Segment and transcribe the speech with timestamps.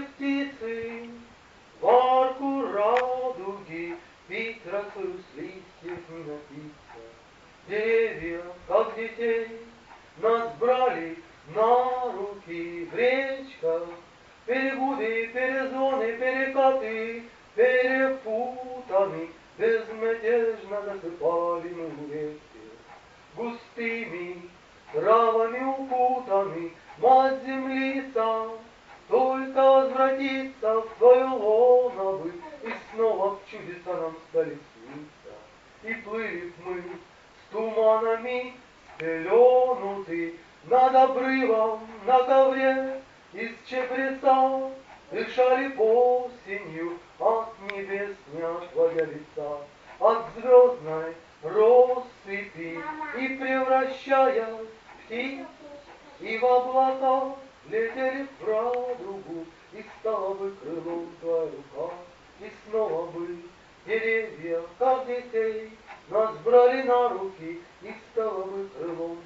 [0.00, 1.08] Птицы
[1.78, 3.96] в Горку радуги,
[4.28, 7.00] Пить росу листьев не напиться.
[7.68, 9.48] Деревья, как детей,
[10.22, 11.18] Нас брали
[11.54, 13.88] на руки в речках,
[14.46, 22.40] Перебуды, перезвоны, перекаты, Перепутаны, Безмятежно засыпали мы вместе.
[23.36, 24.48] Густыми
[24.92, 28.52] травами укутаны, Мать земли сам,
[30.20, 35.32] возвратиться в твою лоно бы, и снова в чудеса нам стали сниться.
[35.82, 38.54] И плыли мы с туманами
[38.96, 40.34] спеленуты
[40.64, 43.02] над обрывом на ковре
[43.32, 44.70] из чепреца,
[45.10, 49.58] дышали осенью от небес не отводя лица,
[49.98, 52.78] от звездной россыпи
[53.18, 55.46] и превращаясь в птиц,
[56.20, 57.34] и в облака
[57.70, 59.09] летели в радугу,
[61.50, 61.94] крылом твоя рука,
[62.40, 63.38] и снова бы
[63.86, 65.70] деревья, как детей,
[66.08, 69.18] нас брали на руки, и стала бы крылом